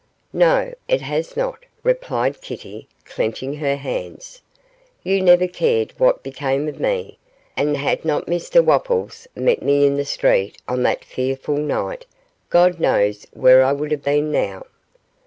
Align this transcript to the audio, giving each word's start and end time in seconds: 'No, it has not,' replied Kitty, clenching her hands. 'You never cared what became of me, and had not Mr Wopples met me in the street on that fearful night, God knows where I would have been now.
'No, 0.33 0.73
it 0.87 1.01
has 1.01 1.37
not,' 1.37 1.63
replied 1.83 2.41
Kitty, 2.41 2.87
clenching 3.05 3.57
her 3.57 3.75
hands. 3.75 4.41
'You 5.03 5.21
never 5.21 5.45
cared 5.47 5.93
what 5.99 6.23
became 6.23 6.67
of 6.67 6.79
me, 6.79 7.19
and 7.55 7.77
had 7.77 8.03
not 8.03 8.25
Mr 8.25 8.65
Wopples 8.65 9.27
met 9.35 9.61
me 9.61 9.85
in 9.85 9.97
the 9.97 10.03
street 10.05 10.59
on 10.67 10.81
that 10.81 11.05
fearful 11.05 11.57
night, 11.57 12.07
God 12.49 12.79
knows 12.79 13.27
where 13.33 13.63
I 13.63 13.73
would 13.73 13.91
have 13.91 14.01
been 14.03 14.31
now. 14.31 14.63